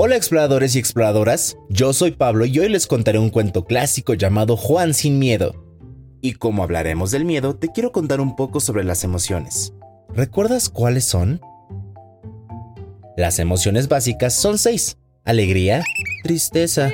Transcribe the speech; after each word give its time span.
Hola 0.00 0.14
exploradores 0.14 0.76
y 0.76 0.78
exploradoras, 0.78 1.56
yo 1.68 1.92
soy 1.92 2.12
Pablo 2.12 2.44
y 2.44 2.56
hoy 2.60 2.68
les 2.68 2.86
contaré 2.86 3.18
un 3.18 3.30
cuento 3.30 3.64
clásico 3.64 4.14
llamado 4.14 4.56
Juan 4.56 4.94
sin 4.94 5.18
miedo. 5.18 5.66
Y 6.20 6.34
como 6.34 6.62
hablaremos 6.62 7.10
del 7.10 7.24
miedo, 7.24 7.56
te 7.56 7.66
quiero 7.72 7.90
contar 7.90 8.20
un 8.20 8.36
poco 8.36 8.60
sobre 8.60 8.84
las 8.84 9.02
emociones. 9.02 9.74
¿Recuerdas 10.14 10.68
cuáles 10.68 11.04
son? 11.04 11.40
Las 13.16 13.40
emociones 13.40 13.88
básicas 13.88 14.34
son 14.34 14.58
seis. 14.58 14.98
Alegría, 15.24 15.82
tristeza, 16.22 16.92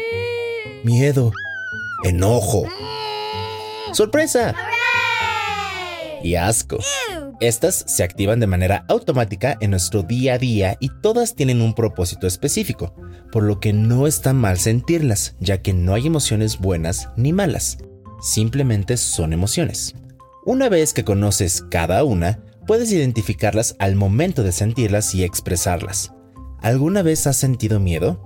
miedo, 0.82 1.30
enojo, 2.04 2.64
sorpresa 3.92 4.54
y 6.22 6.36
asco. 6.36 6.78
Estas 7.40 7.84
se 7.86 8.02
activan 8.02 8.40
de 8.40 8.46
manera 8.46 8.84
automática 8.88 9.56
en 9.60 9.70
nuestro 9.70 10.02
día 10.02 10.34
a 10.34 10.38
día 10.38 10.76
y 10.80 10.88
todas 11.02 11.34
tienen 11.34 11.60
un 11.60 11.74
propósito 11.74 12.26
específico, 12.26 12.94
por 13.34 13.42
lo 13.42 13.58
que 13.58 13.72
no 13.72 14.06
está 14.06 14.32
mal 14.32 14.60
sentirlas, 14.60 15.34
ya 15.40 15.60
que 15.60 15.72
no 15.72 15.94
hay 15.94 16.06
emociones 16.06 16.60
buenas 16.60 17.08
ni 17.16 17.32
malas, 17.32 17.78
simplemente 18.20 18.96
son 18.96 19.32
emociones. 19.32 19.96
Una 20.44 20.68
vez 20.68 20.92
que 20.92 21.02
conoces 21.02 21.64
cada 21.68 22.04
una, 22.04 22.38
puedes 22.64 22.92
identificarlas 22.92 23.74
al 23.80 23.96
momento 23.96 24.44
de 24.44 24.52
sentirlas 24.52 25.16
y 25.16 25.24
expresarlas. 25.24 26.12
¿Alguna 26.60 27.02
vez 27.02 27.26
has 27.26 27.36
sentido 27.36 27.80
miedo? 27.80 28.22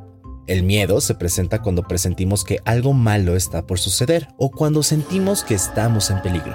El 0.46 0.62
miedo 0.62 1.00
se 1.00 1.14
presenta 1.14 1.62
cuando 1.62 1.84
presentimos 1.84 2.44
que 2.44 2.58
algo 2.66 2.92
malo 2.92 3.34
está 3.34 3.66
por 3.66 3.78
suceder 3.78 4.28
o 4.36 4.50
cuando 4.50 4.82
sentimos 4.82 5.42
que 5.42 5.54
estamos 5.54 6.10
en 6.10 6.20
peligro 6.20 6.54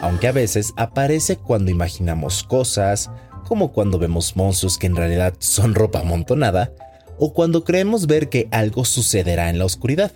aunque 0.00 0.28
a 0.28 0.32
veces 0.32 0.74
aparece 0.76 1.36
cuando 1.36 1.70
imaginamos 1.70 2.44
cosas, 2.44 3.10
como 3.46 3.72
cuando 3.72 3.98
vemos 3.98 4.36
monstruos 4.36 4.78
que 4.78 4.86
en 4.86 4.96
realidad 4.96 5.34
son 5.38 5.74
ropa 5.74 6.00
amontonada, 6.00 6.72
o 7.18 7.32
cuando 7.32 7.64
creemos 7.64 8.06
ver 8.06 8.28
que 8.28 8.48
algo 8.50 8.84
sucederá 8.84 9.50
en 9.50 9.58
la 9.58 9.64
oscuridad. 9.64 10.12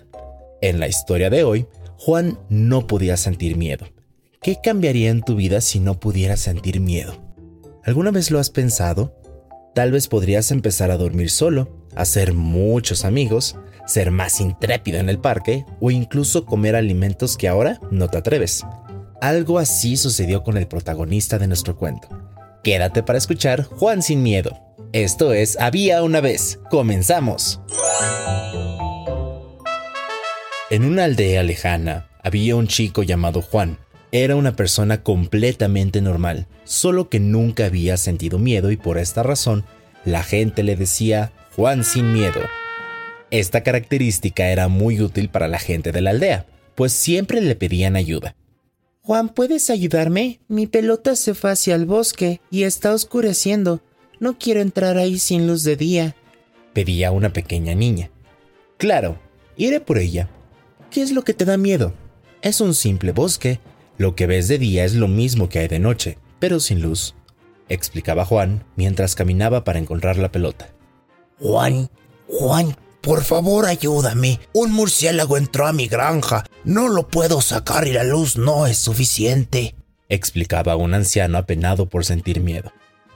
En 0.61 0.79
la 0.79 0.87
historia 0.87 1.29
de 1.29 1.43
hoy, 1.43 1.67
Juan 1.97 2.39
no 2.49 2.87
podía 2.87 3.17
sentir 3.17 3.57
miedo. 3.57 3.85
¿Qué 4.41 4.57
cambiaría 4.61 5.09
en 5.09 5.21
tu 5.21 5.35
vida 5.35 5.61
si 5.61 5.79
no 5.79 5.99
pudieras 5.99 6.39
sentir 6.39 6.79
miedo? 6.79 7.15
¿Alguna 7.83 8.11
vez 8.11 8.31
lo 8.31 8.39
has 8.39 8.49
pensado? 8.49 9.17
Tal 9.73 9.91
vez 9.91 10.07
podrías 10.07 10.51
empezar 10.51 10.91
a 10.91 10.97
dormir 10.97 11.29
solo, 11.29 11.87
hacer 11.95 12.33
muchos 12.33 13.05
amigos, 13.05 13.55
ser 13.87 14.11
más 14.11 14.39
intrépido 14.39 14.99
en 14.99 15.09
el 15.09 15.19
parque 15.19 15.65
o 15.79 15.91
incluso 15.91 16.45
comer 16.45 16.75
alimentos 16.75 17.37
que 17.37 17.47
ahora 17.47 17.79
no 17.91 18.07
te 18.09 18.17
atreves. 18.17 18.65
Algo 19.21 19.59
así 19.59 19.97
sucedió 19.97 20.43
con 20.43 20.57
el 20.57 20.67
protagonista 20.67 21.39
de 21.39 21.47
nuestro 21.47 21.77
cuento. 21.77 22.07
Quédate 22.63 23.03
para 23.03 23.17
escuchar 23.17 23.63
Juan 23.63 24.01
sin 24.01 24.23
miedo. 24.23 24.57
Esto 24.93 25.33
es 25.33 25.59
Había 25.59 26.01
una 26.01 26.21
vez. 26.21 26.61
Comenzamos. 26.69 27.59
En 30.69 30.85
una 30.85 31.03
aldea 31.03 31.43
lejana 31.43 32.09
había 32.23 32.55
un 32.55 32.67
chico 32.67 33.03
llamado 33.03 33.41
Juan. 33.41 33.79
Era 34.13 34.37
una 34.37 34.55
persona 34.55 35.03
completamente 35.03 35.99
normal, 35.99 36.47
solo 36.63 37.09
que 37.09 37.19
nunca 37.19 37.65
había 37.65 37.97
sentido 37.97 38.39
miedo 38.39 38.71
y 38.71 38.77
por 38.77 38.97
esta 38.97 39.23
razón 39.23 39.65
la 40.05 40.23
gente 40.23 40.63
le 40.63 40.77
decía 40.77 41.33
Juan 41.57 41.83
sin 41.83 42.13
miedo. 42.13 42.39
Esta 43.29 43.61
característica 43.61 44.47
era 44.47 44.69
muy 44.69 45.01
útil 45.01 45.27
para 45.27 45.49
la 45.49 45.59
gente 45.59 45.91
de 45.91 45.99
la 45.99 46.11
aldea, 46.11 46.45
pues 46.75 46.93
siempre 46.93 47.41
le 47.41 47.55
pedían 47.55 47.97
ayuda. 47.97 48.35
Juan, 49.05 49.27
¿puedes 49.27 49.69
ayudarme? 49.69 50.39
Mi 50.47 50.65
pelota 50.65 51.17
se 51.17 51.33
fue 51.33 51.51
hacia 51.51 51.75
el 51.75 51.85
bosque 51.85 52.39
y 52.49 52.63
está 52.63 52.93
oscureciendo. 52.93 53.81
No 54.21 54.39
quiero 54.39 54.61
entrar 54.61 54.97
ahí 54.97 55.19
sin 55.19 55.45
luz 55.45 55.63
de 55.63 55.75
día. 55.75 56.15
Pedía 56.71 57.11
una 57.11 57.33
pequeña 57.33 57.75
niña. 57.75 58.11
Claro, 58.77 59.19
iré 59.57 59.81
por 59.81 59.97
ella. 59.97 60.29
¿Qué 60.89 61.01
es 61.01 61.11
lo 61.11 61.23
que 61.23 61.33
te 61.33 61.43
da 61.43 61.57
miedo? 61.57 61.93
Es 62.41 62.61
un 62.61 62.73
simple 62.73 63.11
bosque. 63.11 63.59
Lo 63.97 64.15
que 64.15 64.25
ves 64.25 64.47
de 64.47 64.57
día 64.57 64.85
es 64.85 64.93
lo 64.93 65.09
mismo 65.09 65.49
que 65.49 65.59
hay 65.59 65.67
de 65.67 65.79
noche, 65.79 66.17
pero 66.39 66.61
sin 66.61 66.81
luz, 66.81 67.13
explicaba 67.67 68.23
Juan 68.23 68.63
mientras 68.77 69.15
caminaba 69.15 69.65
para 69.65 69.79
encontrar 69.79 70.17
la 70.17 70.31
pelota. 70.31 70.69
Juan, 71.41 71.89
Juan, 72.29 72.73
por 73.03 73.23
favor 73.25 73.65
ayúdame. 73.65 74.39
Un 74.53 74.71
murciélago 74.71 75.37
entró 75.37 75.67
a 75.67 75.73
mi 75.73 75.87
granja. 75.87 76.45
No 76.63 76.87
lo 76.87 77.09
puedo 77.09 77.41
sacar 77.41 77.85
y 77.85 77.91
la 77.91 78.05
luz 78.05 78.37
no 78.37 78.65
es 78.65 78.77
suficiente. 78.77 79.75
explicaba 80.07 80.75
un 80.75 80.93
anciano 80.93 81.37
apenado 81.37 81.89
por 81.89 82.05
sentir 82.05 82.39
miedo. 82.39 82.71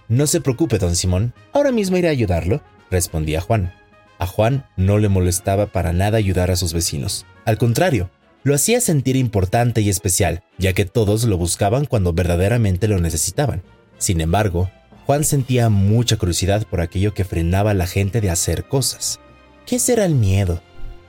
No 0.09 0.27
se 0.27 0.41
preocupe, 0.41 0.77
don 0.77 0.95
Simón. 0.95 1.33
Ahora 1.53 1.71
mismo 1.71 1.95
iré 1.95 2.09
a 2.09 2.11
ayudarlo, 2.11 2.61
respondía 2.91 3.39
Juan. 3.39 3.73
A 4.19 4.25
Juan 4.25 4.65
no 4.75 4.97
le 4.97 5.07
molestaba 5.09 5.67
para 5.67 5.93
nada 5.93 6.17
ayudar 6.17 6.51
a 6.51 6.55
sus 6.55 6.73
vecinos. 6.73 7.25
Al 7.45 7.57
contrario, 7.57 8.09
lo 8.43 8.55
hacía 8.55 8.81
sentir 8.81 9.15
importante 9.15 9.81
y 9.81 9.89
especial, 9.89 10.43
ya 10.57 10.73
que 10.73 10.85
todos 10.85 11.23
lo 11.25 11.37
buscaban 11.37 11.85
cuando 11.85 12.13
verdaderamente 12.13 12.87
lo 12.87 12.99
necesitaban. 12.99 13.63
Sin 13.99 14.19
embargo, 14.19 14.69
Juan 15.05 15.23
sentía 15.23 15.69
mucha 15.69 16.17
curiosidad 16.17 16.65
por 16.67 16.81
aquello 16.81 17.13
que 17.13 17.25
frenaba 17.25 17.71
a 17.71 17.75
la 17.75 17.87
gente 17.87 18.19
de 18.21 18.29
hacer 18.29 18.67
cosas. 18.67 19.19
¿Qué 19.67 19.79
será 19.79 20.05
el 20.05 20.15
miedo? 20.15 20.61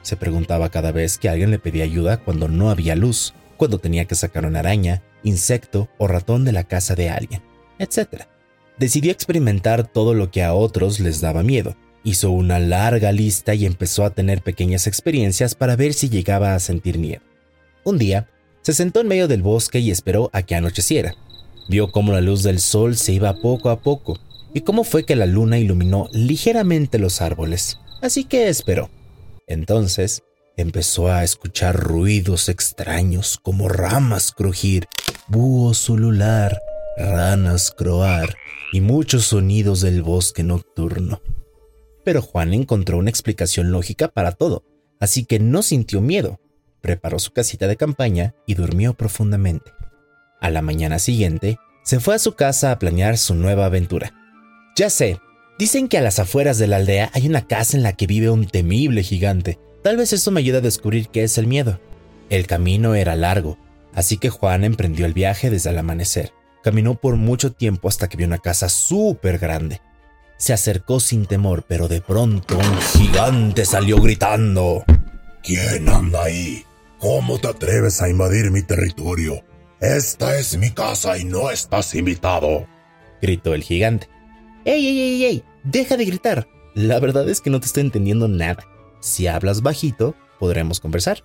Se 0.02 0.16
preguntaba 0.16 0.68
cada 0.68 0.90
vez 0.90 1.16
que 1.16 1.28
alguien 1.28 1.52
le 1.52 1.60
pedía 1.60 1.84
ayuda 1.84 2.16
cuando 2.16 2.48
no 2.48 2.70
había 2.70 2.96
luz, 2.96 3.32
cuando 3.56 3.78
tenía 3.78 4.06
que 4.06 4.16
sacar 4.16 4.44
una 4.44 4.58
araña, 4.58 5.04
insecto 5.22 5.88
o 5.96 6.08
ratón 6.08 6.44
de 6.44 6.50
la 6.50 6.64
casa 6.64 6.96
de 6.96 7.08
alguien, 7.08 7.40
etc. 7.78 8.24
Decidió 8.76 9.12
experimentar 9.12 9.86
todo 9.86 10.12
lo 10.12 10.32
que 10.32 10.42
a 10.42 10.54
otros 10.54 10.98
les 10.98 11.20
daba 11.20 11.44
miedo. 11.44 11.76
Hizo 12.02 12.32
una 12.32 12.58
larga 12.58 13.12
lista 13.12 13.54
y 13.54 13.64
empezó 13.64 14.04
a 14.04 14.10
tener 14.10 14.42
pequeñas 14.42 14.88
experiencias 14.88 15.54
para 15.54 15.76
ver 15.76 15.94
si 15.94 16.08
llegaba 16.08 16.56
a 16.56 16.58
sentir 16.58 16.98
miedo. 16.98 17.22
Un 17.84 17.96
día, 17.96 18.28
se 18.62 18.72
sentó 18.72 19.02
en 19.02 19.06
medio 19.06 19.28
del 19.28 19.42
bosque 19.42 19.78
y 19.78 19.92
esperó 19.92 20.30
a 20.32 20.42
que 20.42 20.56
anocheciera. 20.56 21.14
Vio 21.68 21.92
cómo 21.92 22.10
la 22.10 22.22
luz 22.22 22.42
del 22.42 22.58
sol 22.58 22.96
se 22.96 23.12
iba 23.12 23.40
poco 23.40 23.70
a 23.70 23.82
poco 23.82 24.18
y 24.52 24.62
cómo 24.62 24.82
fue 24.82 25.04
que 25.04 25.14
la 25.14 25.26
luna 25.26 25.58
iluminó 25.58 26.08
ligeramente 26.12 26.98
los 26.98 27.20
árboles. 27.20 27.78
Así 28.00 28.24
que 28.24 28.48
esperó. 28.48 28.90
Entonces 29.46 30.22
empezó 30.56 31.08
a 31.08 31.24
escuchar 31.24 31.76
ruidos 31.76 32.48
extraños 32.48 33.38
como 33.40 33.68
ramas 33.68 34.32
crujir, 34.32 34.86
búhos 35.28 35.88
ulular, 35.88 36.60
ranas 36.96 37.70
croar 37.70 38.36
y 38.72 38.80
muchos 38.80 39.24
sonidos 39.24 39.80
del 39.80 40.02
bosque 40.02 40.42
nocturno. 40.42 41.22
Pero 42.04 42.22
Juan 42.22 42.54
encontró 42.54 42.98
una 42.98 43.10
explicación 43.10 43.70
lógica 43.70 44.08
para 44.08 44.32
todo, 44.32 44.64
así 45.00 45.24
que 45.24 45.38
no 45.38 45.62
sintió 45.62 46.00
miedo. 46.00 46.40
Preparó 46.80 47.18
su 47.18 47.32
casita 47.32 47.66
de 47.66 47.76
campaña 47.76 48.34
y 48.46 48.54
durmió 48.54 48.94
profundamente. 48.94 49.72
A 50.40 50.50
la 50.50 50.62
mañana 50.62 50.98
siguiente, 50.98 51.58
se 51.82 52.00
fue 52.00 52.14
a 52.14 52.18
su 52.18 52.34
casa 52.34 52.70
a 52.70 52.78
planear 52.78 53.18
su 53.18 53.34
nueva 53.34 53.66
aventura. 53.66 54.12
Ya 54.76 54.90
sé, 54.90 55.18
dicen 55.58 55.88
que 55.88 55.98
a 55.98 56.00
las 56.00 56.18
afueras 56.18 56.58
de 56.58 56.66
la 56.66 56.76
aldea 56.76 57.10
hay 57.12 57.26
una 57.26 57.46
casa 57.46 57.76
en 57.76 57.82
la 57.82 57.92
que 57.94 58.06
vive 58.06 58.30
un 58.30 58.46
temible 58.46 59.02
gigante. 59.02 59.58
Tal 59.82 59.96
vez 59.96 60.12
eso 60.12 60.30
me 60.30 60.40
ayude 60.40 60.58
a 60.58 60.62
descubrir 60.62 61.08
qué 61.08 61.24
es 61.24 61.38
el 61.38 61.46
miedo. 61.46 61.80
El 62.30 62.46
camino 62.46 62.94
era 62.94 63.16
largo, 63.16 63.58
así 63.94 64.18
que 64.18 64.30
Juan 64.30 64.64
emprendió 64.64 65.06
el 65.06 65.14
viaje 65.14 65.50
desde 65.50 65.70
el 65.70 65.78
amanecer. 65.78 66.32
Caminó 66.62 66.94
por 66.94 67.16
mucho 67.16 67.52
tiempo 67.52 67.88
hasta 67.88 68.08
que 68.08 68.16
vio 68.16 68.26
una 68.26 68.38
casa 68.38 68.68
súper 68.68 69.38
grande. 69.38 69.80
se 70.38 70.52
acercó 70.52 71.00
sin 71.00 71.26
temor, 71.26 71.64
pero 71.68 71.88
de 71.88 72.00
pronto 72.00 72.56
un 72.56 72.80
gigante 72.80 73.64
salió 73.64 74.00
gritando. 74.00 74.84
¿Quién 75.42 75.88
anda 75.88 76.24
ahí? 76.24 76.64
¿Cómo 76.98 77.38
te 77.38 77.48
atreves 77.48 78.00
a 78.00 78.08
invadir 78.08 78.50
mi 78.50 78.62
territorio? 78.62 79.44
Esta 79.80 80.38
es 80.38 80.56
mi 80.56 80.70
casa 80.70 81.18
y 81.18 81.24
no 81.24 81.50
estás 81.50 81.94
invitado. 81.94 82.66
Gritó 83.20 83.52
el 83.54 83.62
gigante. 83.64 84.08
¡Ey, 84.64 84.86
ey, 84.86 85.00
ey, 85.00 85.24
ey! 85.24 85.44
¡Deja 85.64 85.96
de 85.96 86.04
gritar! 86.04 86.48
La 86.74 87.00
verdad 87.00 87.28
es 87.28 87.40
que 87.40 87.50
no 87.50 87.60
te 87.60 87.66
estoy 87.66 87.82
entendiendo 87.82 88.28
nada. 88.28 88.64
Si 89.00 89.26
hablas 89.26 89.62
bajito, 89.62 90.14
podremos 90.38 90.80
conversar. 90.80 91.24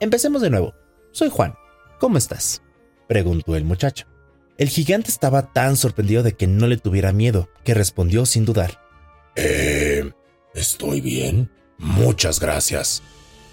Empecemos 0.00 0.42
de 0.42 0.50
nuevo. 0.50 0.74
Soy 1.12 1.28
Juan. 1.30 1.54
¿Cómo 2.00 2.18
estás? 2.18 2.62
Preguntó 3.08 3.56
el 3.56 3.64
muchacho. 3.64 4.06
El 4.56 4.68
gigante 4.68 5.10
estaba 5.10 5.52
tan 5.52 5.76
sorprendido 5.76 6.22
de 6.22 6.32
que 6.34 6.46
no 6.46 6.66
le 6.66 6.76
tuviera 6.76 7.12
miedo, 7.12 7.48
que 7.64 7.74
respondió 7.74 8.24
sin 8.24 8.44
dudar. 8.44 8.80
Eh, 9.36 10.10
estoy 10.54 11.00
bien. 11.00 11.50
Muchas 11.78 12.40
gracias. 12.40 13.02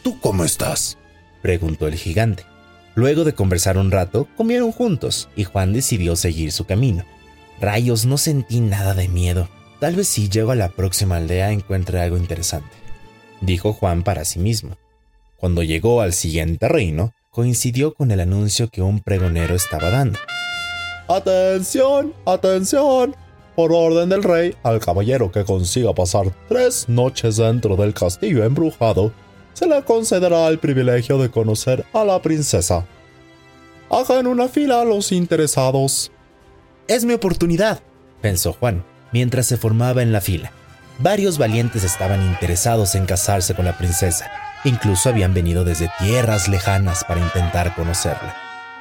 ¿Tú 0.04 0.20
cómo 0.20 0.46
estás? 0.46 0.98
Preguntó 1.42 1.88
el 1.88 1.96
gigante. 1.96 2.46
Luego 2.94 3.24
de 3.24 3.34
conversar 3.34 3.78
un 3.78 3.90
rato, 3.90 4.28
comieron 4.36 4.72
juntos 4.72 5.30
y 5.36 5.44
Juan 5.44 5.74
decidió 5.74 6.16
seguir 6.16 6.52
su 6.52 6.66
camino. 6.66 7.04
Rayos, 7.60 8.06
no 8.06 8.18
sentí 8.18 8.60
nada 8.60 8.94
de 8.94 9.08
miedo. 9.08 9.50
Tal 9.82 9.96
vez 9.96 10.10
si 10.10 10.30
llego 10.30 10.52
a 10.52 10.56
la 10.56 10.70
próxima 10.70 11.18
aldea 11.18 11.52
encuentre 11.52 12.00
algo 12.00 12.16
interesante, 12.16 12.70
dijo 13.42 13.74
Juan 13.74 14.04
para 14.04 14.26
sí 14.26 14.38
mismo. 14.38 14.78
Cuando 15.38 15.64
llegó 15.64 16.02
al 16.02 16.14
siguiente 16.14 16.68
reino, 16.68 17.16
coincidió 17.32 17.96
con 17.96 18.12
el 18.12 18.20
anuncio 18.20 18.70
que 18.70 18.84
un 18.84 19.00
pregonero 19.00 19.56
estaba 19.56 19.90
dando. 19.90 20.20
Atención, 21.08 22.14
atención. 22.28 23.16
Por 23.56 23.74
orden 23.74 24.10
del 24.10 24.22
rey, 24.22 24.56
al 24.62 24.80
caballero 24.80 25.32
que 25.32 25.46
consiga 25.46 25.96
pasar 25.96 26.32
tres 26.48 26.88
noches 26.88 27.38
dentro 27.38 27.76
del 27.76 27.96
castillo 27.96 28.44
embrujado, 28.44 29.12
se 29.54 29.66
le 29.66 29.84
concederá 29.84 30.48
el 30.50 30.60
privilegio 30.60 31.18
de 31.18 31.32
conocer 31.32 31.88
a 31.94 32.06
la 32.06 32.22
princesa. 32.22 32.86
Hagan 33.90 34.28
una 34.28 34.48
fila 34.48 34.82
a 34.82 34.86
los 34.86 35.12
interesados. 35.12 36.12
Es 36.88 37.04
mi 37.04 37.14
oportunidad, 37.14 37.82
pensó 38.22 38.54
Juan, 38.54 38.86
mientras 39.12 39.46
se 39.46 39.58
formaba 39.58 40.02
en 40.02 40.12
la 40.12 40.22
fila. 40.22 40.52
Varios 41.00 41.38
valientes 41.38 41.84
estaban 41.84 42.22
interesados 42.22 42.96
en 42.96 43.06
casarse 43.06 43.56
con 43.56 43.66
la 43.66 43.78
princesa. 43.78 44.30
Incluso 44.64 45.10
habían 45.10 45.34
venido 45.34 45.64
desde 45.64 45.90
tierras 46.00 46.48
lejanas 46.48 47.04
para 47.04 47.22
intentar 47.22 47.74
conocerla. 47.76 48.36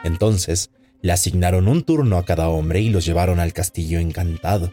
Entonces, 0.04 0.70
le 1.02 1.12
asignaron 1.12 1.68
un 1.68 1.82
turno 1.82 2.18
a 2.18 2.24
cada 2.24 2.48
hombre 2.48 2.80
y 2.80 2.90
los 2.90 3.06
llevaron 3.06 3.40
al 3.40 3.52
castillo 3.52 3.98
encantado. 3.98 4.72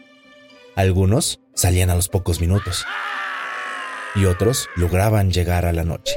Algunos 0.76 1.40
salían 1.54 1.90
a 1.90 1.94
los 1.94 2.08
pocos 2.08 2.40
minutos 2.40 2.84
y 4.14 4.26
otros 4.26 4.68
lograban 4.76 5.30
llegar 5.32 5.64
a 5.64 5.72
la 5.72 5.84
noche, 5.84 6.16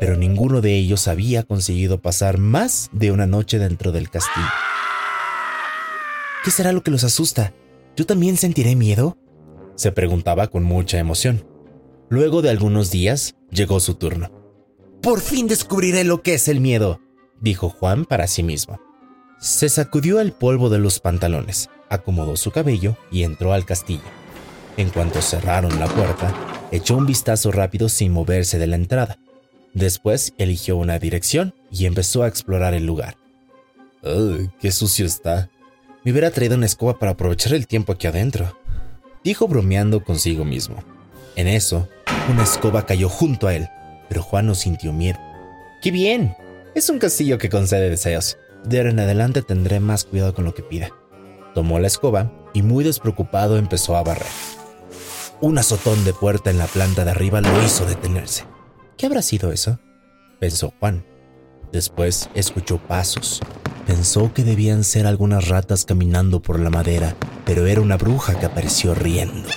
pero 0.00 0.16
ninguno 0.16 0.60
de 0.60 0.74
ellos 0.74 1.08
había 1.08 1.42
conseguido 1.44 2.00
pasar 2.00 2.38
más 2.38 2.90
de 2.92 3.12
una 3.12 3.26
noche 3.26 3.58
dentro 3.58 3.92
del 3.92 4.10
castillo. 4.10 4.46
¿Qué 6.44 6.50
será 6.50 6.72
lo 6.72 6.82
que 6.82 6.90
los 6.90 7.04
asusta? 7.04 7.52
¿Yo 7.96 8.06
también 8.06 8.36
sentiré 8.36 8.74
miedo? 8.76 9.16
se 9.76 9.92
preguntaba 9.92 10.48
con 10.48 10.62
mucha 10.62 10.98
emoción. 10.98 11.44
Luego 12.08 12.42
de 12.42 12.50
algunos 12.50 12.90
días 12.90 13.34
llegó 13.50 13.80
su 13.80 13.94
turno. 13.94 14.30
Por 15.02 15.20
fin 15.20 15.48
descubriré 15.48 16.04
lo 16.04 16.22
que 16.22 16.34
es 16.34 16.48
el 16.48 16.60
miedo, 16.60 17.00
dijo 17.40 17.68
Juan 17.68 18.04
para 18.04 18.26
sí 18.26 18.42
mismo. 18.42 18.80
Se 19.40 19.68
sacudió 19.68 20.20
el 20.20 20.32
polvo 20.32 20.70
de 20.70 20.78
los 20.78 21.00
pantalones, 21.00 21.68
acomodó 21.90 22.36
su 22.36 22.50
cabello 22.50 22.96
y 23.10 23.24
entró 23.24 23.52
al 23.52 23.66
castillo. 23.66 24.02
En 24.76 24.90
cuanto 24.90 25.20
cerraron 25.20 25.78
la 25.78 25.86
puerta, 25.86 26.34
echó 26.72 26.96
un 26.96 27.06
vistazo 27.06 27.52
rápido 27.52 27.88
sin 27.88 28.12
moverse 28.12 28.58
de 28.58 28.66
la 28.66 28.76
entrada. 28.76 29.18
Después 29.72 30.34
eligió 30.38 30.76
una 30.76 30.98
dirección 30.98 31.54
y 31.70 31.86
empezó 31.86 32.22
a 32.22 32.28
explorar 32.28 32.74
el 32.74 32.86
lugar. 32.86 33.16
¡Qué 34.60 34.70
sucio 34.70 35.06
está! 35.06 35.50
Me 36.04 36.12
hubiera 36.12 36.30
traído 36.30 36.56
una 36.56 36.66
escoba 36.66 36.98
para 36.98 37.12
aprovechar 37.12 37.54
el 37.54 37.66
tiempo 37.66 37.92
aquí 37.92 38.06
adentro, 38.06 38.58
dijo 39.24 39.48
bromeando 39.48 40.04
consigo 40.04 40.44
mismo. 40.44 40.84
En 41.34 41.48
eso, 41.48 41.88
una 42.30 42.44
escoba 42.44 42.84
cayó 42.84 43.08
junto 43.08 43.46
a 43.46 43.54
él, 43.54 43.68
pero 44.10 44.22
Juan 44.22 44.46
no 44.46 44.54
sintió 44.54 44.92
miedo. 44.92 45.18
¡Qué 45.80 45.90
bien! 45.90 46.36
Es 46.74 46.90
un 46.90 46.98
castillo 46.98 47.38
que 47.38 47.48
concede 47.48 47.88
deseos. 47.88 48.36
De 48.64 48.78
ahora 48.78 48.90
en 48.90 49.00
adelante 49.00 49.40
tendré 49.40 49.80
más 49.80 50.04
cuidado 50.04 50.34
con 50.34 50.44
lo 50.44 50.54
que 50.54 50.62
pida. 50.62 50.90
Tomó 51.54 51.78
la 51.78 51.86
escoba 51.86 52.30
y 52.52 52.60
muy 52.60 52.84
despreocupado 52.84 53.56
empezó 53.56 53.96
a 53.96 54.02
barrer. 54.02 54.26
Un 55.40 55.56
azotón 55.56 56.04
de 56.04 56.12
puerta 56.12 56.50
en 56.50 56.58
la 56.58 56.66
planta 56.66 57.06
de 57.06 57.12
arriba 57.12 57.40
lo 57.40 57.62
hizo 57.62 57.86
detenerse. 57.86 58.44
¿Qué 58.98 59.06
habrá 59.06 59.22
sido 59.22 59.52
eso? 59.52 59.78
pensó 60.38 60.74
Juan. 60.80 61.04
Después 61.74 62.30
escuchó 62.34 62.78
pasos. 62.78 63.42
Pensó 63.86 64.32
que 64.32 64.44
debían 64.44 64.82
ser 64.82 65.06
algunas 65.06 65.48
ratas 65.48 65.84
caminando 65.84 66.40
por 66.40 66.58
la 66.58 66.70
madera, 66.70 67.14
pero 67.44 67.66
era 67.66 67.82
una 67.82 67.98
bruja 67.98 68.38
que 68.40 68.46
apareció 68.46 68.94
riendo. 68.94 69.50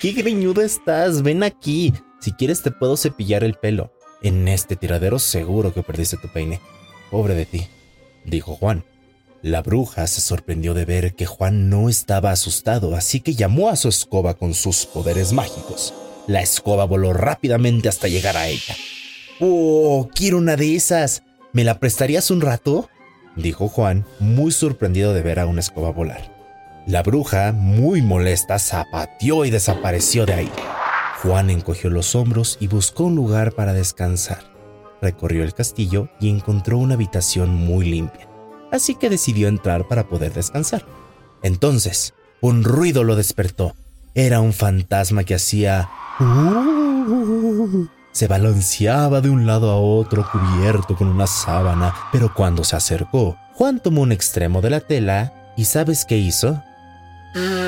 ¡Qué 0.00 0.12
greñudo 0.12 0.62
estás! 0.62 1.22
Ven 1.22 1.42
aquí. 1.42 1.92
Si 2.20 2.32
quieres 2.32 2.62
te 2.62 2.70
puedo 2.70 2.96
cepillar 2.96 3.44
el 3.44 3.54
pelo. 3.54 3.92
En 4.22 4.48
este 4.48 4.74
tiradero 4.76 5.18
seguro 5.18 5.74
que 5.74 5.82
perdiste 5.82 6.16
tu 6.16 6.28
peine. 6.28 6.62
Pobre 7.10 7.34
de 7.34 7.44
ti 7.44 7.68
dijo 8.26 8.56
Juan. 8.56 8.84
La 9.42 9.62
bruja 9.62 10.06
se 10.06 10.20
sorprendió 10.20 10.74
de 10.74 10.84
ver 10.84 11.14
que 11.14 11.26
Juan 11.26 11.68
no 11.70 11.88
estaba 11.88 12.32
asustado, 12.32 12.96
así 12.96 13.20
que 13.20 13.34
llamó 13.34 13.68
a 13.68 13.76
su 13.76 13.88
escoba 13.88 14.34
con 14.34 14.54
sus 14.54 14.86
poderes 14.86 15.32
mágicos. 15.32 15.94
La 16.26 16.40
escoba 16.40 16.84
voló 16.84 17.12
rápidamente 17.12 17.88
hasta 17.88 18.08
llegar 18.08 18.36
a 18.36 18.48
ella. 18.48 18.74
¡Oh, 19.40 20.08
quiero 20.14 20.38
una 20.38 20.56
de 20.56 20.76
esas! 20.76 21.22
¿Me 21.52 21.64
la 21.64 21.78
prestarías 21.78 22.30
un 22.30 22.40
rato? 22.40 22.88
dijo 23.36 23.68
Juan, 23.68 24.04
muy 24.18 24.50
sorprendido 24.52 25.12
de 25.12 25.22
ver 25.22 25.40
a 25.40 25.46
una 25.46 25.60
escoba 25.60 25.90
volar. 25.90 26.34
La 26.86 27.02
bruja, 27.02 27.52
muy 27.52 28.02
molesta, 28.02 28.58
zapateó 28.58 29.44
y 29.44 29.50
desapareció 29.50 30.24
de 30.26 30.34
ahí. 30.34 30.52
Juan 31.22 31.50
encogió 31.50 31.90
los 31.90 32.14
hombros 32.14 32.56
y 32.60 32.68
buscó 32.68 33.04
un 33.04 33.16
lugar 33.16 33.52
para 33.52 33.72
descansar 33.72 34.56
recorrió 35.00 35.42
el 35.42 35.54
castillo 35.54 36.08
y 36.20 36.28
encontró 36.28 36.78
una 36.78 36.94
habitación 36.94 37.54
muy 37.54 37.86
limpia, 37.86 38.28
así 38.72 38.94
que 38.94 39.10
decidió 39.10 39.48
entrar 39.48 39.88
para 39.88 40.08
poder 40.08 40.32
descansar. 40.32 40.84
Entonces, 41.42 42.14
un 42.40 42.64
ruido 42.64 43.04
lo 43.04 43.16
despertó. 43.16 43.74
Era 44.14 44.40
un 44.40 44.52
fantasma 44.52 45.24
que 45.24 45.34
hacía... 45.34 45.88
Se 48.16 48.28
balanceaba 48.28 49.20
de 49.20 49.28
un 49.28 49.46
lado 49.46 49.70
a 49.70 49.76
otro 49.76 50.26
cubierto 50.32 50.96
con 50.96 51.08
una 51.08 51.26
sábana, 51.26 51.94
pero 52.10 52.32
cuando 52.32 52.64
se 52.64 52.74
acercó, 52.74 53.36
Juan 53.52 53.78
tomó 53.78 54.00
un 54.00 54.10
extremo 54.10 54.62
de 54.62 54.70
la 54.70 54.80
tela 54.80 55.34
y 55.54 55.66
¿sabes 55.66 56.06
qué 56.06 56.16
hizo? 56.16 56.62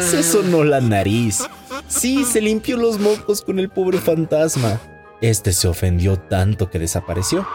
Se 0.01 0.23
sonó 0.23 0.65
la 0.65 0.81
nariz. 0.81 1.43
Sí, 1.87 2.25
se 2.25 2.41
limpió 2.41 2.79
los 2.79 2.99
mocos 2.99 3.43
con 3.43 3.59
el 3.59 3.69
pobre 3.69 3.99
fantasma. 3.99 4.81
Este 5.21 5.53
se 5.53 5.69
ofendió 5.69 6.19
tanto 6.19 6.71
que 6.71 6.79
desapareció. 6.79 7.47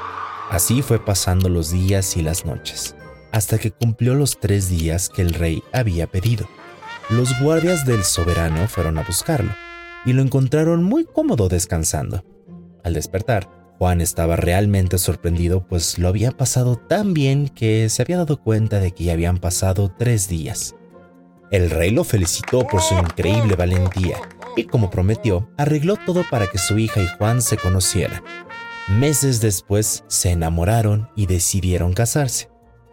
Así 0.51 0.83
fue 0.83 1.03
pasando 1.03 1.49
los 1.49 1.71
días 1.71 2.15
y 2.15 2.21
las 2.21 2.45
noches, 2.45 2.95
hasta 3.31 3.57
que 3.57 3.71
cumplió 3.71 4.13
los 4.13 4.39
tres 4.39 4.69
días 4.69 5.09
que 5.09 5.23
el 5.23 5.33
rey 5.33 5.63
había 5.73 6.05
pedido. 6.05 6.47
Los 7.09 7.39
guardias 7.41 7.87
del 7.87 8.03
soberano 8.03 8.67
fueron 8.67 8.99
a 8.99 9.03
buscarlo 9.03 9.51
y 10.05 10.13
lo 10.13 10.21
encontraron 10.21 10.83
muy 10.83 11.05
cómodo 11.05 11.49
descansando. 11.49 12.23
Al 12.83 12.93
despertar, 12.93 13.49
Juan 13.77 14.01
estaba 14.01 14.35
realmente 14.35 14.97
sorprendido 14.97 15.67
pues 15.67 15.97
lo 15.97 16.07
había 16.07 16.31
pasado 16.31 16.75
tan 16.75 17.13
bien 17.13 17.49
que 17.49 17.89
se 17.89 18.01
había 18.01 18.17
dado 18.17 18.39
cuenta 18.41 18.79
de 18.79 18.91
que 18.91 19.05
ya 19.05 19.13
habían 19.13 19.39
pasado 19.39 19.91
tres 19.97 20.27
días. 20.27 20.75
El 21.51 21.69
rey 21.69 21.91
lo 21.91 22.03
felicitó 22.03 22.65
por 22.67 22.81
su 22.81 22.95
increíble 22.95 23.55
valentía 23.55 24.17
y 24.55 24.65
como 24.65 24.89
prometió, 24.89 25.49
arregló 25.57 25.97
todo 26.05 26.23
para 26.29 26.47
que 26.47 26.57
su 26.57 26.77
hija 26.77 27.01
y 27.01 27.07
Juan 27.17 27.41
se 27.41 27.57
conocieran. 27.57 28.23
Meses 28.87 29.39
después 29.39 30.03
se 30.07 30.31
enamoraron 30.31 31.09
y 31.15 31.25
decidieron 31.25 31.93
casarse. 31.93 32.49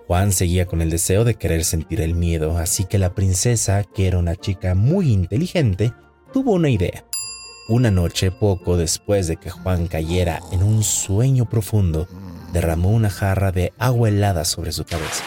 Juan 0.06 0.32
seguía 0.32 0.66
con 0.66 0.82
el 0.82 0.90
deseo 0.90 1.24
de 1.24 1.36
querer 1.36 1.64
sentir 1.64 2.00
el 2.00 2.14
miedo, 2.14 2.58
así 2.58 2.84
que 2.84 2.98
la 2.98 3.14
princesa, 3.14 3.84
que 3.84 4.08
era 4.08 4.18
una 4.18 4.36
chica 4.36 4.74
muy 4.74 5.12
inteligente, 5.12 5.92
tuvo 6.32 6.52
una 6.52 6.68
idea. 6.68 7.04
Una 7.70 7.92
noche, 7.92 8.32
poco 8.32 8.76
después 8.76 9.28
de 9.28 9.36
que 9.36 9.48
Juan 9.48 9.86
cayera 9.86 10.40
en 10.50 10.64
un 10.64 10.82
sueño 10.82 11.48
profundo, 11.48 12.08
derramó 12.52 12.90
una 12.90 13.10
jarra 13.10 13.52
de 13.52 13.72
agua 13.78 14.08
helada 14.08 14.44
sobre 14.44 14.72
su 14.72 14.84
cabeza. 14.84 15.22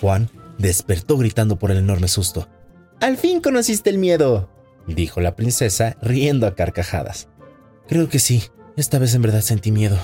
Juan 0.00 0.28
despertó 0.58 1.16
gritando 1.16 1.56
por 1.56 1.70
el 1.70 1.76
enorme 1.76 2.08
susto. 2.08 2.48
¡Al 3.00 3.16
fin 3.16 3.40
conociste 3.40 3.90
el 3.90 3.98
miedo! 3.98 4.50
dijo 4.88 5.20
la 5.20 5.36
princesa, 5.36 5.96
riendo 6.02 6.48
a 6.48 6.56
carcajadas. 6.56 7.28
Creo 7.86 8.08
que 8.08 8.18
sí, 8.18 8.42
esta 8.76 8.98
vez 8.98 9.14
en 9.14 9.22
verdad 9.22 9.42
sentí 9.42 9.70
miedo. 9.70 9.96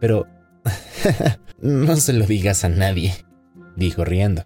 Pero... 0.00 0.26
no 1.62 1.96
se 1.96 2.12
lo 2.12 2.26
digas 2.26 2.62
a 2.64 2.68
nadie, 2.68 3.14
dijo 3.74 4.04
riendo. 4.04 4.44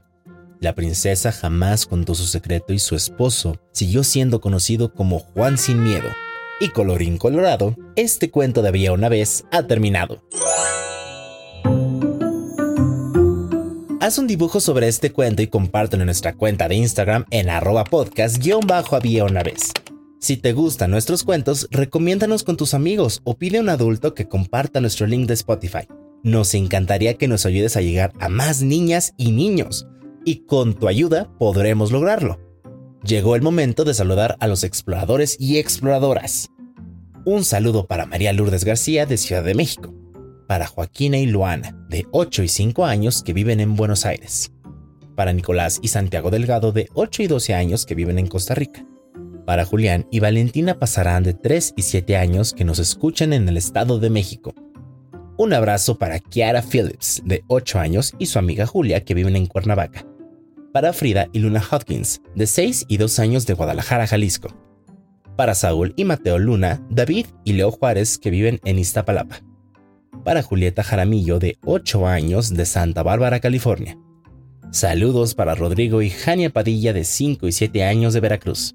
La 0.60 0.76
princesa 0.76 1.32
jamás 1.32 1.84
contó 1.84 2.14
su 2.14 2.26
secreto 2.26 2.72
y 2.72 2.78
su 2.78 2.94
esposo 2.94 3.60
siguió 3.72 4.04
siendo 4.04 4.40
conocido 4.40 4.94
como 4.94 5.18
Juan 5.18 5.58
sin 5.58 5.82
miedo. 5.82 6.10
Y 6.58 6.68
colorín 6.70 7.18
colorado, 7.18 7.76
este 7.96 8.30
cuento 8.30 8.62
de 8.62 8.68
había 8.68 8.92
una 8.92 9.10
vez 9.10 9.44
ha 9.50 9.66
terminado. 9.66 10.22
Haz 14.00 14.18
un 14.18 14.26
dibujo 14.26 14.60
sobre 14.60 14.88
este 14.88 15.12
cuento 15.12 15.42
y 15.42 15.48
compártelo 15.48 16.02
en 16.02 16.06
nuestra 16.06 16.34
cuenta 16.34 16.68
de 16.68 16.76
Instagram 16.76 17.26
en 17.30 17.50
arroba 17.50 17.84
podcast-había 17.84 19.24
una 19.24 19.42
vez. 19.42 19.72
Si 20.18 20.38
te 20.38 20.54
gustan 20.54 20.92
nuestros 20.92 21.24
cuentos, 21.24 21.68
recomiéndanos 21.70 22.42
con 22.42 22.56
tus 22.56 22.72
amigos 22.72 23.20
o 23.24 23.36
pide 23.36 23.58
a 23.58 23.60
un 23.60 23.68
adulto 23.68 24.14
que 24.14 24.28
comparta 24.28 24.80
nuestro 24.80 25.06
link 25.06 25.26
de 25.28 25.34
Spotify. 25.34 25.86
Nos 26.22 26.54
encantaría 26.54 27.14
que 27.14 27.28
nos 27.28 27.44
ayudes 27.44 27.76
a 27.76 27.82
llegar 27.82 28.12
a 28.18 28.28
más 28.30 28.62
niñas 28.62 29.12
y 29.18 29.32
niños, 29.32 29.86
y 30.24 30.46
con 30.46 30.74
tu 30.74 30.88
ayuda 30.88 31.28
podremos 31.38 31.92
lograrlo. 31.92 32.45
Llegó 33.06 33.36
el 33.36 33.42
momento 33.42 33.84
de 33.84 33.94
saludar 33.94 34.36
a 34.40 34.46
los 34.46 34.64
exploradores 34.64 35.36
y 35.38 35.58
exploradoras. 35.58 36.50
Un 37.24 37.44
saludo 37.44 37.86
para 37.86 38.06
María 38.06 38.32
Lourdes 38.32 38.64
García 38.64 39.06
de 39.06 39.16
Ciudad 39.16 39.44
de 39.44 39.54
México 39.54 39.94
para 40.46 40.66
Joaquina 40.66 41.18
y 41.18 41.26
Luana, 41.26 41.76
de 41.88 42.06
8 42.12 42.42
y 42.42 42.48
5 42.48 42.84
años 42.84 43.22
que 43.22 43.32
viven 43.32 43.60
en 43.60 43.76
Buenos 43.76 44.06
Aires, 44.06 44.52
para 45.14 45.32
Nicolás 45.32 45.78
y 45.82 45.88
Santiago 45.88 46.30
Delgado, 46.30 46.72
de 46.72 46.88
8 46.94 47.22
y 47.24 47.26
12 47.26 47.54
años 47.54 47.86
que 47.86 47.94
viven 47.94 48.18
en 48.18 48.28
Costa 48.28 48.54
Rica, 48.54 48.86
para 49.44 49.64
Julián 49.64 50.06
y 50.10 50.20
Valentina 50.20 50.78
Pasarán, 50.78 51.22
de 51.24 51.34
3 51.34 51.74
y 51.76 51.82
7 51.82 52.16
años 52.16 52.52
que 52.52 52.64
nos 52.64 52.78
escuchan 52.78 53.32
en 53.32 53.48
el 53.48 53.56
Estado 53.56 53.98
de 53.98 54.10
México. 54.10 54.54
Un 55.36 55.52
abrazo 55.52 55.98
para 55.98 56.18
Kiara 56.18 56.62
Phillips, 56.62 57.22
de 57.24 57.44
8 57.48 57.78
años, 57.78 58.14
y 58.18 58.26
su 58.26 58.38
amiga 58.38 58.66
Julia, 58.66 59.04
que 59.04 59.14
viven 59.14 59.36
en 59.36 59.46
Cuernavaca. 59.46 60.06
Para 60.76 60.92
Frida 60.92 61.30
y 61.32 61.38
Luna 61.38 61.62
Hopkins, 61.70 62.20
de 62.34 62.46
6 62.46 62.84
y 62.86 62.98
2 62.98 63.18
años 63.18 63.46
de 63.46 63.54
Guadalajara, 63.54 64.06
Jalisco. 64.06 64.48
Para 65.34 65.54
Saúl 65.54 65.94
y 65.96 66.04
Mateo 66.04 66.38
Luna, 66.38 66.86
David 66.90 67.28
y 67.44 67.54
Leo 67.54 67.70
Juárez, 67.70 68.18
que 68.18 68.28
viven 68.28 68.60
en 68.62 68.78
Iztapalapa 68.78 69.40
para 70.22 70.42
Julieta 70.42 70.82
Jaramillo 70.82 71.38
de 71.38 71.56
8 71.64 72.06
años 72.06 72.52
de 72.52 72.66
Santa 72.66 73.02
Bárbara, 73.02 73.40
California. 73.40 73.96
Saludos 74.70 75.34
para 75.34 75.54
Rodrigo 75.54 76.02
y 76.02 76.10
Jania 76.10 76.50
Padilla 76.50 76.92
de 76.92 77.04
5 77.04 77.48
y 77.48 77.52
7 77.52 77.82
años 77.82 78.12
de 78.12 78.20
Veracruz. 78.20 78.74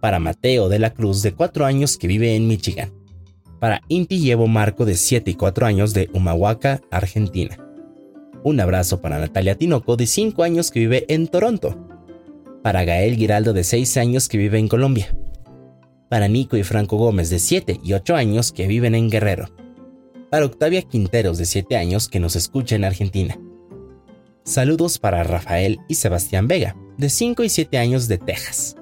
Para 0.00 0.20
Mateo 0.20 0.68
de 0.68 0.78
la 0.78 0.94
Cruz 0.94 1.22
de 1.22 1.34
4 1.34 1.66
años 1.66 1.98
que 1.98 2.06
vive 2.06 2.36
en 2.36 2.46
Michigan. 2.46 2.92
Para 3.58 3.80
Inti 3.88 4.20
Llevo 4.20 4.46
Marco 4.46 4.84
de 4.84 4.94
7 4.94 5.32
y 5.32 5.34
4 5.34 5.66
años 5.66 5.94
de 5.94 6.08
Humahuaca, 6.12 6.80
Argentina. 6.92 7.63
Un 8.44 8.60
abrazo 8.60 9.00
para 9.00 9.18
Natalia 9.18 9.56
Tinoco 9.56 9.96
de 9.96 10.06
5 10.06 10.44
años 10.44 10.70
que 10.70 10.78
vive 10.78 11.04
en 11.08 11.26
Toronto. 11.26 11.76
Para 12.62 12.84
Gael 12.84 13.16
Giraldo 13.16 13.52
de 13.52 13.64
6 13.64 13.96
años 13.96 14.28
que 14.28 14.38
vive 14.38 14.60
en 14.60 14.68
Colombia. 14.68 15.16
Para 16.08 16.28
Nico 16.28 16.56
y 16.56 16.62
Franco 16.62 16.96
Gómez 16.96 17.28
de 17.30 17.40
7 17.40 17.80
y 17.82 17.94
8 17.94 18.14
años 18.14 18.52
que 18.52 18.68
viven 18.68 18.94
en 18.94 19.10
Guerrero 19.10 19.48
para 20.34 20.46
Octavia 20.46 20.82
Quinteros 20.82 21.38
de 21.38 21.44
7 21.44 21.76
años 21.76 22.08
que 22.08 22.18
nos 22.18 22.34
escucha 22.34 22.74
en 22.74 22.82
Argentina. 22.82 23.38
Saludos 24.42 24.98
para 24.98 25.22
Rafael 25.22 25.78
y 25.86 25.94
Sebastián 25.94 26.48
Vega, 26.48 26.74
de 26.98 27.08
5 27.08 27.44
y 27.44 27.48
7 27.48 27.78
años 27.78 28.08
de 28.08 28.18
Texas. 28.18 28.74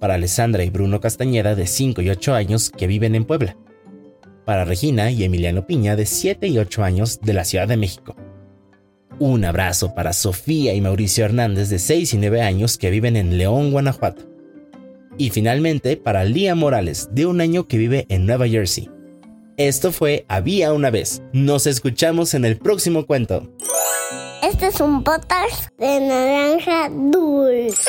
Para 0.00 0.14
Alessandra 0.14 0.64
y 0.64 0.70
Bruno 0.70 0.98
Castañeda, 0.98 1.54
de 1.54 1.68
5 1.68 2.02
y 2.02 2.10
8 2.10 2.34
años 2.34 2.70
que 2.70 2.88
viven 2.88 3.14
en 3.14 3.24
Puebla. 3.24 3.56
Para 4.44 4.64
Regina 4.64 5.12
y 5.12 5.22
Emiliano 5.22 5.64
Piña, 5.64 5.94
de 5.94 6.06
7 6.06 6.48
y 6.48 6.58
8 6.58 6.82
años 6.82 7.20
de 7.20 7.34
la 7.34 7.44
Ciudad 7.44 7.68
de 7.68 7.76
México. 7.76 8.16
Un 9.20 9.44
abrazo 9.44 9.94
para 9.94 10.12
Sofía 10.12 10.74
y 10.74 10.80
Mauricio 10.80 11.24
Hernández, 11.24 11.68
de 11.68 11.78
6 11.78 12.14
y 12.14 12.18
9 12.18 12.42
años 12.42 12.76
que 12.76 12.90
viven 12.90 13.16
en 13.16 13.38
León, 13.38 13.70
Guanajuato. 13.70 14.24
Y 15.16 15.30
finalmente 15.30 15.96
para 15.96 16.24
Lía 16.24 16.56
Morales, 16.56 17.08
de 17.12 17.26
un 17.26 17.40
año 17.40 17.68
que 17.68 17.78
vive 17.78 18.06
en 18.08 18.26
Nueva 18.26 18.48
Jersey. 18.48 18.90
Esto 19.56 19.92
fue 19.92 20.24
Había 20.28 20.72
una 20.72 20.90
vez. 20.90 21.22
Nos 21.32 21.68
escuchamos 21.68 22.34
en 22.34 22.44
el 22.44 22.58
próximo 22.58 23.06
cuento. 23.06 23.48
Este 24.42 24.66
es 24.66 24.80
un 24.80 25.04
potas 25.04 25.70
de 25.78 26.00
naranja 26.00 26.90
dulce. 26.90 27.88